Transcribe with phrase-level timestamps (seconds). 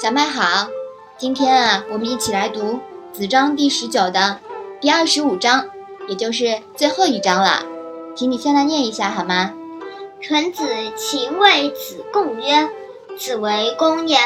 [0.00, 0.68] 小麦好，
[1.18, 2.60] 今天啊，我们一起来读
[3.12, 4.38] 《子章》第十九的
[4.80, 5.68] 第二十五章，
[6.06, 7.64] 也就是最后一章了。
[8.14, 9.52] 请你先来念一下好吗？
[10.20, 10.62] 臣子
[10.96, 12.68] 秦谓子贡曰
[13.18, 14.16] ：“子为公也，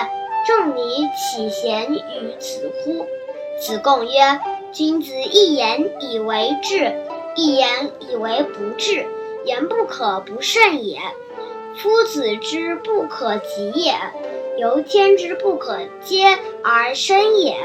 [0.47, 3.07] 仲尼岂贤于子乎？”
[3.59, 4.41] 子贡曰
[4.73, 6.95] ：“君子一言以为治，
[7.35, 9.07] 一言以为不治，
[9.47, 10.99] 言不可不慎也。
[11.79, 13.95] 夫子之不可及也。”
[14.59, 17.57] 由天之不可接而生也。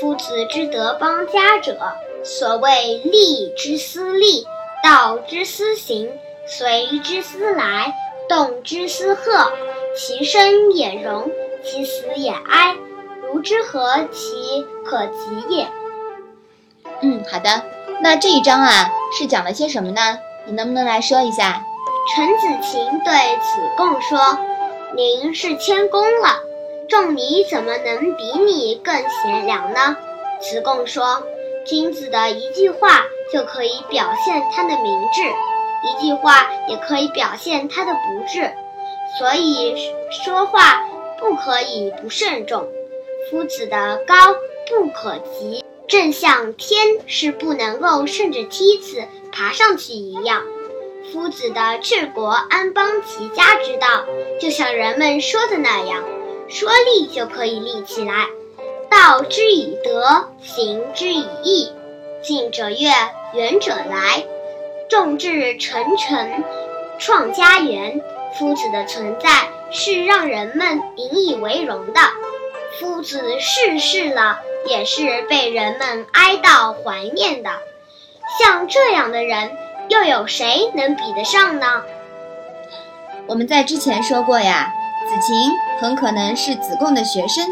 [0.00, 1.78] 夫子之德邦家者，
[2.24, 4.44] 所谓利之思利，
[4.82, 6.10] 道之思行，
[6.46, 7.94] 随之思来，
[8.28, 9.52] 动之思贺。
[9.96, 11.30] 其生也荣，
[11.62, 12.74] 其死也哀。
[13.22, 15.68] 如之何其可及也？
[17.00, 17.62] 嗯，好的。
[18.00, 20.18] 那这一章啊，是讲了些什么呢？
[20.46, 21.62] 你能不能来说一下？
[22.14, 24.18] 陈子琴对子贡说。
[24.96, 26.44] 您是谦恭了，
[26.88, 29.96] 仲尼怎么能比你更贤良呢？
[30.40, 31.20] 子贡说
[31.66, 35.22] ：“君子的一句话就可以表现他的明智，
[35.82, 38.52] 一句话也可以表现他的不智，
[39.18, 39.74] 所以
[40.24, 40.88] 说话
[41.18, 42.68] 不可以不慎重。
[43.28, 44.14] 夫子的高
[44.68, 50.44] 不可及，正像天是不能够顺着梯子爬上去一样。”
[51.12, 53.86] 夫子的治国安邦齐家之道，
[54.40, 56.02] 就像人们说的那样，
[56.48, 58.26] 说立就可以立起来。
[58.90, 61.70] 道之以德，行之以义。
[62.22, 62.88] 近者悦，
[63.34, 64.24] 远者来。
[64.88, 66.42] 众志成城，
[66.98, 68.00] 创家园。
[68.38, 69.28] 夫子的存在
[69.70, 72.00] 是让人们引以为荣的。
[72.80, 77.50] 夫子逝世了，也是被人们哀悼怀念的。
[78.40, 79.52] 像这样的人。
[79.88, 81.82] 又有谁能比得上呢？
[83.26, 84.72] 我们在之前说过呀，
[85.08, 87.46] 子晴很可能是子贡的学生，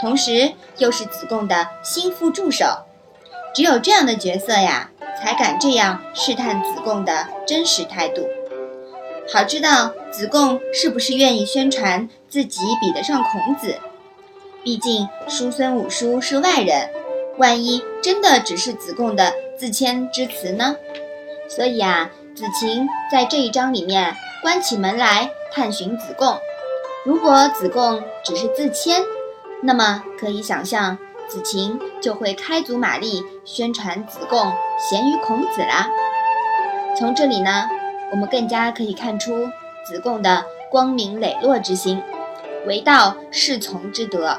[0.00, 2.66] 同时又是子贡的心腹助手。
[3.54, 4.90] 只有这样的角色呀，
[5.20, 8.26] 才敢这样试探子贡的真实态度，
[9.32, 13.76] 好知道子贡是不是愿意宣传自己比得上孔子。
[14.64, 16.90] 毕竟叔孙五叔是外人，
[17.36, 20.76] 万一真的只是子贡的自谦之词呢？
[21.54, 26.36] 所以啊，子晴在这一章里面关起门来探寻子贡。
[27.04, 29.00] 如果子贡只是自谦，
[29.62, 30.98] 那么可以想象
[31.28, 35.88] 子晴就会开足马力宣传子贡贤于孔子啦。
[36.98, 37.68] 从这里呢，
[38.10, 39.48] 我们更加可以看出
[39.86, 42.02] 子贡的光明磊落之心，
[42.66, 44.36] 为道是从之德。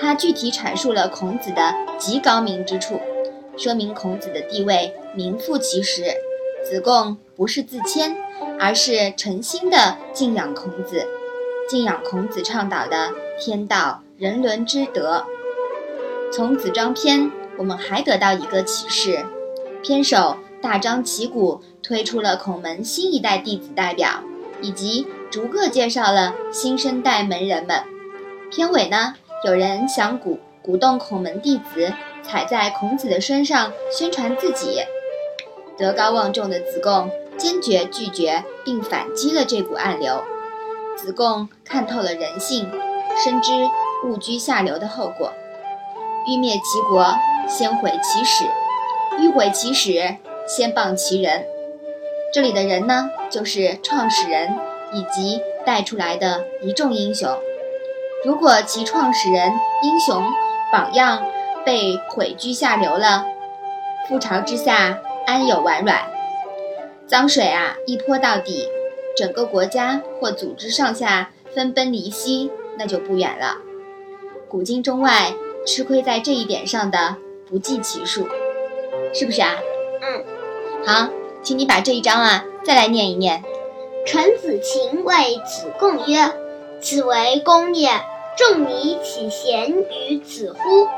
[0.00, 3.00] 他具体阐述了孔子的极高明之处。
[3.56, 6.04] 说明孔子的地位名副其实，
[6.64, 8.16] 子贡不是自谦，
[8.58, 11.06] 而是诚心的敬仰孔子，
[11.68, 15.24] 敬仰孔子倡导的天道人伦之德。
[16.32, 19.24] 从子章篇，我们还得到一个启示：
[19.82, 24.22] 篇首大张旗鼓推出了孔门新一代弟子代表，
[24.60, 27.82] 以及逐个介绍了新生代门人们。
[28.50, 31.92] 篇尾呢，有人想鼓鼓动孔门弟子。
[32.24, 34.80] 踩在孔子的身上宣传自己，
[35.76, 40.22] 德高望重的子贡坚决拒绝并反击了这股暗流。
[40.96, 42.70] 子贡看透了人性，
[43.16, 43.68] 深知
[44.04, 45.32] 误居下流的后果。
[46.26, 47.14] 欲灭其国，
[47.48, 48.44] 先毁其始；
[49.18, 50.16] 欲毁其始，
[50.46, 51.44] 先谤其人。
[52.32, 54.56] 这里的人呢，就是创始人
[54.92, 57.36] 以及带出来的一众英雄。
[58.24, 60.22] 如果其创始人、英雄
[60.70, 61.24] 榜样，
[61.64, 63.24] 被毁居下流了，
[64.08, 66.10] 覆巢之下安有完卵？
[67.06, 68.68] 脏水啊，一泼到底，
[69.16, 73.58] 整个国家或组织上下分崩离析，那就不远了。
[74.48, 75.32] 古今中外，
[75.66, 77.16] 吃亏在这一点上的
[77.48, 78.26] 不计其数，
[79.12, 79.56] 是不是啊？
[80.00, 80.24] 嗯。
[80.84, 81.08] 好，
[81.42, 83.42] 请你把这一章啊再来念一念。
[84.04, 86.32] 臣子禽谓子贡曰
[86.80, 87.88] ：“子为公也，
[88.36, 90.88] 仲尼岂贤于子乎？”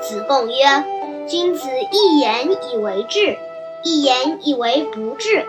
[0.00, 0.84] 子贡曰
[1.26, 3.36] ：“君子一言以为质，
[3.84, 5.46] 一言以为不治，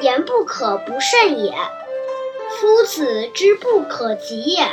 [0.00, 1.52] 言不可不慎也。
[2.60, 4.66] 夫子之不可及也，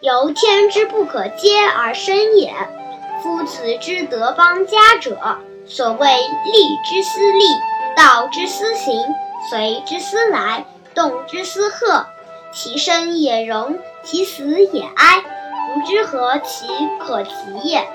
[0.00, 2.52] 由天之不可接而生也。
[3.22, 5.16] 夫子之德邦家者，
[5.66, 7.44] 所谓利之思利，
[7.96, 9.00] 道之思行，
[9.50, 10.64] 随之思来，
[10.94, 12.06] 动之思贺。
[12.52, 15.18] 其生也荣，其死也哀。
[15.18, 16.66] 吾之何其
[16.98, 17.30] 可及
[17.62, 17.86] 也？”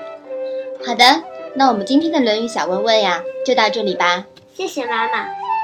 [0.86, 1.22] 好的，
[1.54, 4.24] 那我们今天的《论语》小问问呀，就到这里吧。
[4.56, 5.55] 谢谢妈妈。